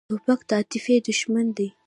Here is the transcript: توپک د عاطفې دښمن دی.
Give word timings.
توپک 0.09 0.39
د 0.47 0.49
عاطفې 0.57 0.95
دښمن 1.07 1.47
دی. 1.57 1.67